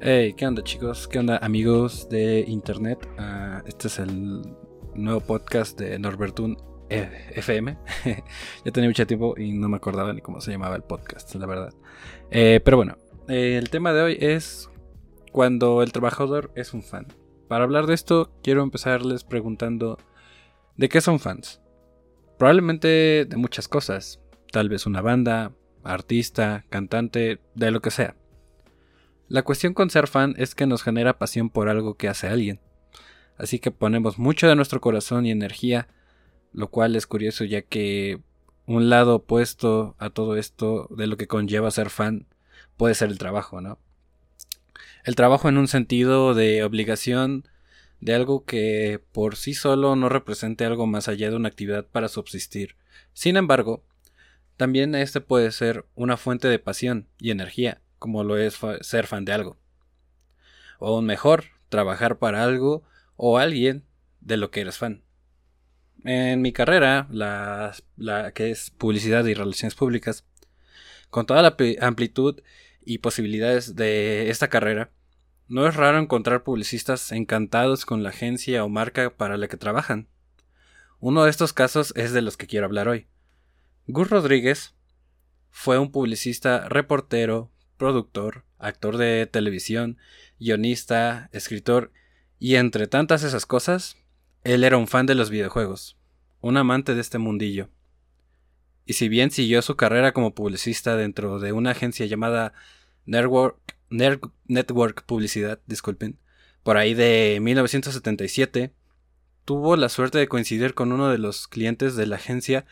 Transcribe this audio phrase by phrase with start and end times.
[0.00, 1.06] Hey, ¿qué onda chicos?
[1.06, 3.08] ¿Qué onda amigos de internet?
[3.18, 4.42] Ah, este es el
[4.94, 6.56] nuevo podcast de Norbertun
[6.88, 7.78] FM.
[8.64, 11.46] ya tenía mucho tiempo y no me acordaba ni cómo se llamaba el podcast, la
[11.46, 11.74] verdad.
[12.30, 12.96] Eh, pero bueno,
[13.28, 14.68] eh, el tema de hoy es
[15.30, 17.06] cuando el trabajador es un fan.
[17.46, 19.98] Para hablar de esto, quiero empezarles preguntando
[20.76, 21.60] ¿de qué son fans?
[22.36, 24.20] Probablemente de muchas cosas.
[24.50, 25.52] Tal vez una banda,
[25.86, 28.16] artista, cantante, de lo que sea.
[29.28, 32.60] La cuestión con ser fan es que nos genera pasión por algo que hace alguien.
[33.36, 35.88] Así que ponemos mucho de nuestro corazón y energía,
[36.52, 38.20] lo cual es curioso ya que
[38.66, 42.26] un lado opuesto a todo esto de lo que conlleva ser fan
[42.76, 43.78] puede ser el trabajo, ¿no?
[45.04, 47.48] El trabajo en un sentido de obligación
[48.00, 52.08] de algo que por sí solo no represente algo más allá de una actividad para
[52.08, 52.76] subsistir.
[53.12, 53.84] Sin embargo,
[54.56, 59.24] también este puede ser una fuente de pasión y energía, como lo es ser fan
[59.24, 59.58] de algo.
[60.78, 62.82] O aún mejor, trabajar para algo
[63.16, 63.84] o alguien
[64.20, 65.02] de lo que eres fan.
[66.04, 67.74] En mi carrera, la,
[68.34, 70.24] que es publicidad y relaciones públicas,
[71.10, 72.40] con toda la amplitud
[72.84, 74.90] y posibilidades de esta carrera,
[75.48, 80.08] no es raro encontrar publicistas encantados con la agencia o marca para la que trabajan.
[80.98, 83.06] Uno de estos casos es de los que quiero hablar hoy.
[83.88, 84.74] Gus Rodríguez
[85.50, 89.96] fue un publicista, reportero, productor, actor de televisión,
[90.40, 91.92] guionista, escritor
[92.38, 93.96] y entre tantas esas cosas,
[94.42, 95.96] él era un fan de los videojuegos,
[96.40, 97.68] un amante de este mundillo.
[98.84, 102.52] Y si bien siguió su carrera como publicista dentro de una agencia llamada
[103.04, 103.56] Network,
[103.88, 106.18] Network Publicidad, disculpen,
[106.64, 108.72] por ahí de 1977,
[109.44, 112.66] tuvo la suerte de coincidir con uno de los clientes de la agencia,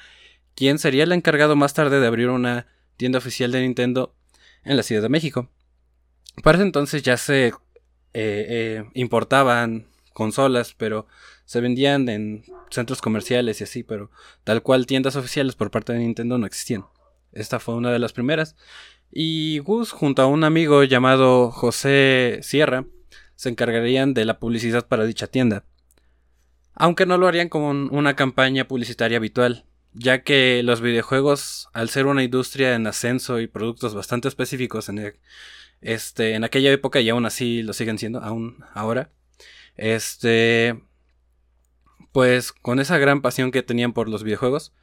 [0.55, 2.67] quien sería el encargado más tarde de abrir una
[2.97, 4.15] tienda oficial de Nintendo
[4.65, 5.51] en la Ciudad de México.
[6.43, 7.53] Para ese entonces ya se eh,
[8.13, 11.07] eh, importaban consolas, pero
[11.45, 14.11] se vendían en centros comerciales y así, pero
[14.45, 16.87] tal cual tiendas oficiales por parte de Nintendo no existían.
[17.33, 18.57] Esta fue una de las primeras.
[19.11, 22.87] Y Gus, junto a un amigo llamado José Sierra,
[23.37, 25.65] se encargarían de la publicidad para dicha tienda.
[26.75, 32.07] Aunque no lo harían como una campaña publicitaria habitual, ya que los videojuegos, al ser
[32.07, 35.15] una industria en ascenso y productos bastante específicos en, e,
[35.81, 39.11] este, en aquella época y aún así lo siguen siendo, aún ahora,
[39.77, 40.81] este,
[42.13, 44.75] pues con esa gran pasión que tenían por los videojuegos,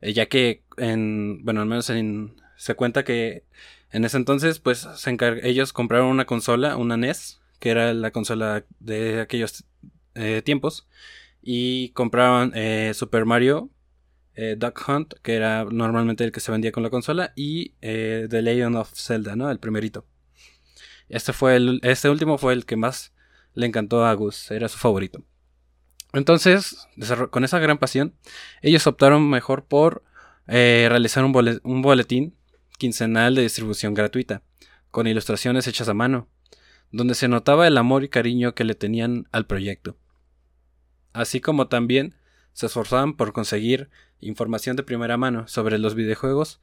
[0.00, 3.44] eh, ya que en, bueno, al menos en, se cuenta que
[3.90, 4.86] en ese entonces, pues
[5.42, 9.64] ellos compraron una consola, una NES, que era la consola de aquellos
[10.14, 10.88] eh, tiempos,
[11.40, 13.70] y compraron eh, Super Mario
[14.40, 18.28] eh, Duck Hunt, que era normalmente el que se vendía con la consola, y eh,
[18.30, 19.50] The Legend of Zelda, ¿no?
[19.50, 20.06] El primerito.
[21.08, 23.12] Este, fue el, este último fue el que más
[23.54, 25.24] le encantó a Gus, era su favorito.
[26.12, 26.86] Entonces,
[27.30, 28.14] con esa gran pasión,
[28.62, 30.04] ellos optaron mejor por
[30.46, 32.36] eh, realizar un, un boletín
[32.78, 34.42] quincenal de distribución gratuita,
[34.92, 36.28] con ilustraciones hechas a mano,
[36.92, 39.96] donde se notaba el amor y cariño que le tenían al proyecto.
[41.12, 42.14] Así como también
[42.52, 46.60] se esforzaban por conseguir información de primera mano sobre los videojuegos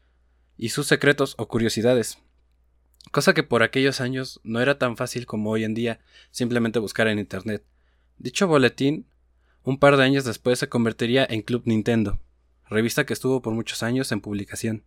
[0.57, 2.19] y sus secretos o curiosidades.
[3.11, 5.99] Cosa que por aquellos años no era tan fácil como hoy en día
[6.31, 7.63] simplemente buscar en Internet.
[8.17, 9.07] Dicho boletín,
[9.63, 12.19] un par de años después se convertiría en Club Nintendo,
[12.67, 14.83] revista que estuvo por muchos años en publicación.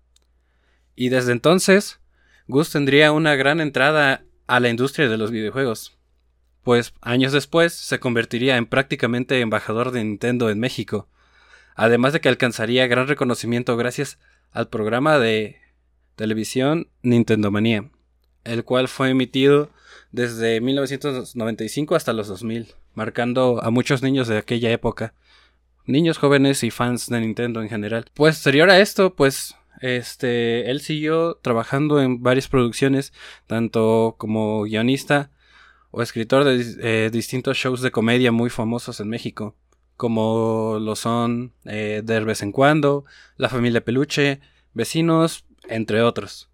[0.95, 2.01] Y desde entonces,
[2.47, 5.99] Gus tendría una gran entrada a la industria de los videojuegos,
[6.63, 11.09] pues años después se convertiría en prácticamente embajador de Nintendo en México,
[11.79, 14.19] además de que alcanzaría gran reconocimiento gracias
[14.51, 15.59] al programa de
[16.17, 17.89] televisión Nintendo Manía,
[18.43, 19.71] el cual fue emitido
[20.11, 25.15] desde 1995 hasta los 2000, marcando a muchos niños de aquella época,
[25.87, 28.07] niños jóvenes y fans de Nintendo en general.
[28.13, 33.13] Posterior a esto, pues este, él siguió trabajando en varias producciones,
[33.47, 35.31] tanto como guionista
[35.93, 39.55] o escritor de eh, distintos shows de comedia muy famosos en México,
[39.99, 43.05] como lo son eh, De vez en cuando,
[43.37, 44.41] La familia Peluche,
[44.73, 46.49] Vecinos, entre otros.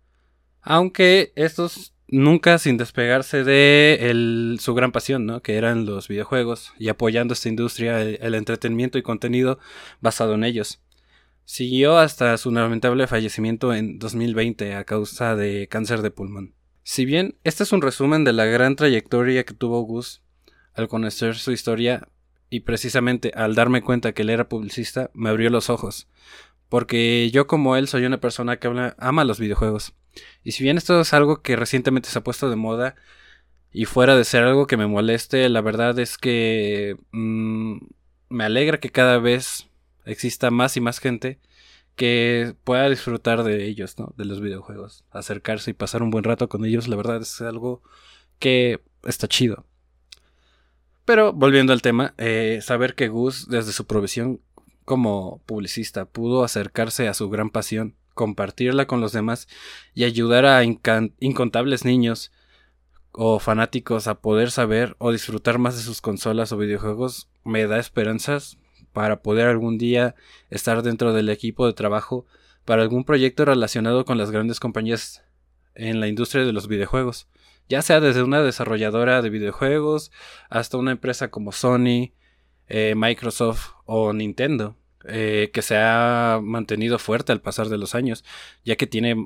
[0.62, 5.42] Aunque estos nunca sin despegarse de su gran pasión, ¿no?
[5.42, 9.58] que eran los videojuegos, y apoyando esta industria, el, entretenimiento y contenido
[10.00, 10.80] basado en ellos.
[11.44, 16.54] Siguió hasta su lamentable fallecimiento en 2020 a causa de cáncer de pulmón.
[16.82, 20.22] Si bien este es un resumen de la gran trayectoria que tuvo Gus
[20.72, 22.08] al conocer su historia
[22.54, 26.06] y precisamente al darme cuenta que él era publicista, me abrió los ojos.
[26.68, 29.92] Porque yo como él soy una persona que ama los videojuegos.
[30.44, 32.94] Y si bien esto es algo que recientemente se ha puesto de moda
[33.72, 37.78] y fuera de ser algo que me moleste, la verdad es que mm,
[38.28, 39.66] me alegra que cada vez
[40.04, 41.40] exista más y más gente
[41.96, 44.14] que pueda disfrutar de ellos, ¿no?
[44.16, 45.04] De los videojuegos.
[45.10, 47.82] Acercarse y pasar un buen rato con ellos, la verdad es algo
[48.38, 49.66] que está chido.
[51.04, 54.40] Pero volviendo al tema, eh, saber que Gus desde su provisión
[54.84, 59.48] como publicista pudo acercarse a su gran pasión, compartirla con los demás
[59.94, 62.32] y ayudar a incontables niños
[63.12, 67.78] o fanáticos a poder saber o disfrutar más de sus consolas o videojuegos me da
[67.78, 68.58] esperanzas
[68.92, 70.14] para poder algún día
[70.50, 72.26] estar dentro del equipo de trabajo
[72.64, 75.22] para algún proyecto relacionado con las grandes compañías
[75.74, 77.28] en la industria de los videojuegos,
[77.68, 80.10] ya sea desde una desarrolladora de videojuegos
[80.50, 82.12] hasta una empresa como Sony,
[82.68, 84.76] eh, Microsoft o Nintendo,
[85.06, 88.24] eh, que se ha mantenido fuerte al pasar de los años,
[88.64, 89.16] ya que tiene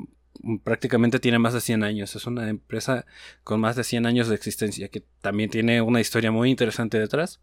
[0.62, 2.14] prácticamente tiene más de 100 años.
[2.14, 3.06] Es una empresa
[3.42, 7.40] con más de 100 años de existencia, que también tiene una historia muy interesante detrás,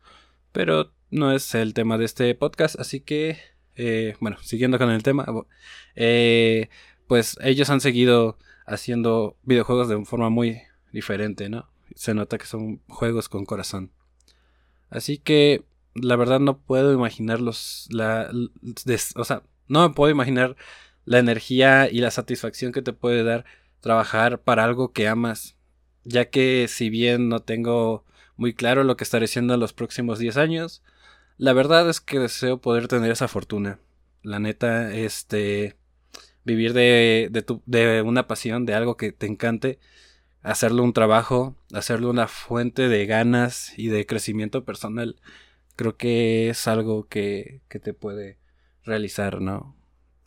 [0.53, 3.37] pero no es el tema de este podcast, así que,
[3.75, 5.25] eh, bueno, siguiendo con el tema,
[7.07, 11.69] pues ellos han seguido haciendo videojuegos de forma muy diferente, ¿no?
[11.95, 13.91] Se nota que son juegos con corazón.
[14.89, 15.63] Así que,
[15.93, 18.29] la verdad no puedo imaginarlos, la,
[19.15, 20.55] o sea, no me puedo imaginar
[21.05, 23.45] la energía y la satisfacción que te puede dar
[23.79, 25.55] trabajar para algo que amas,
[26.03, 28.03] ya que si bien no tengo
[28.35, 30.83] muy claro lo que estaré haciendo en los próximos 10 años,
[31.37, 33.79] la verdad es que deseo poder tener esa fortuna.
[34.23, 35.75] La neta, este,
[36.45, 39.79] vivir de, de, tu, de una pasión, de algo que te encante,
[40.41, 45.17] hacerlo un trabajo, hacerlo una fuente de ganas y de crecimiento personal,
[45.75, 48.37] creo que es algo que, que te puede
[48.83, 49.75] realizar, ¿no?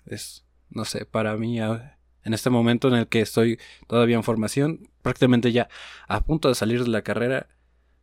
[0.06, 4.90] Es, no sé, para mí en este momento en el que estoy todavía en formación,
[5.02, 5.68] prácticamente ya
[6.08, 7.48] a punto de salir de la carrera,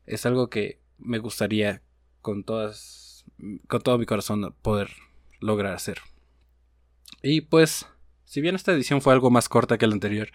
[0.05, 1.81] es algo que me gustaría
[2.21, 3.25] con todas
[3.67, 4.89] con todo mi corazón poder
[5.39, 5.99] lograr hacer.
[7.21, 7.87] Y pues,
[8.35, 10.27] si bien esta edición fue algo más corta que la anterior,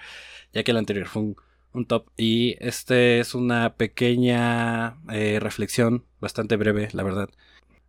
[0.54, 1.34] ya que la anterior fue
[1.74, 7.28] un, top y este es una pequeña eh, reflexión bastante breve, la verdad.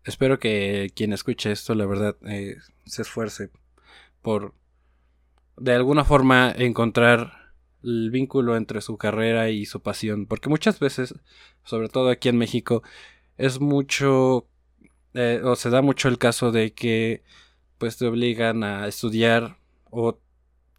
[0.03, 3.51] Espero que quien escuche esto, la verdad, eh, se esfuerce
[4.21, 4.53] por
[5.55, 10.25] de alguna forma encontrar el vínculo entre su carrera y su pasión.
[10.25, 11.15] Porque muchas veces,
[11.63, 12.83] sobre todo aquí en México,
[13.37, 14.49] es mucho
[15.13, 17.23] eh, o se da mucho el caso de que
[17.77, 19.60] pues te obligan a estudiar
[19.91, 20.19] o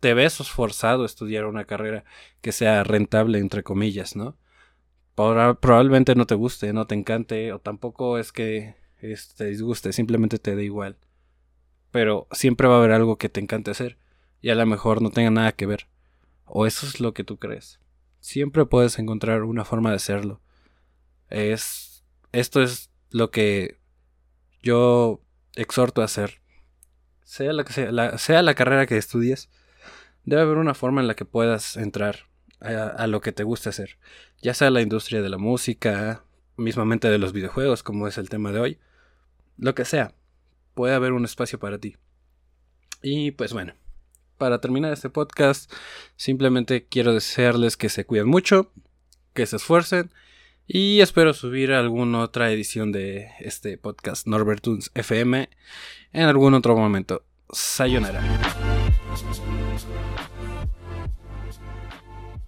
[0.01, 2.05] te ves forzado a estudiar una carrera
[2.41, 4.37] que sea rentable entre comillas, ¿no?
[5.15, 10.39] probablemente no te guste, no te encante o tampoco es que te este, disguste, simplemente
[10.39, 10.97] te da igual
[11.93, 13.99] pero siempre va a haber algo que te encante hacer
[14.41, 15.87] y a lo mejor no tenga nada que ver.
[16.47, 17.79] O eso es lo que tú crees.
[18.19, 20.41] Siempre puedes encontrar una forma de hacerlo.
[21.29, 23.79] Es esto es lo que
[24.63, 25.21] yo
[25.55, 26.42] exhorto a hacer.
[27.33, 29.49] Sea la, sea, la, sea la carrera que estudies,
[30.27, 32.27] debe haber una forma en la que puedas entrar
[32.61, 33.97] a, a, lo que te gusta hacer.
[34.43, 36.25] Ya sea la industria de la música,
[36.59, 38.79] mismamente de los videojuegos, como es el tema de hoy.
[39.57, 40.13] Lo que sea
[40.75, 41.97] puede haber un espacio para ti.
[43.01, 43.73] Y pues bueno,
[44.37, 45.73] para terminar este podcast,
[46.17, 48.75] simplemente quiero desearles que se cuiden mucho,
[49.33, 50.11] que se esfuercen
[50.67, 55.49] y espero subir alguna otra edición de este podcast Norbertunes FM
[56.13, 57.23] en algún otro momento.
[57.51, 58.21] Sayonara.